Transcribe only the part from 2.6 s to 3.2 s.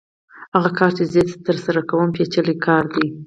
کار دی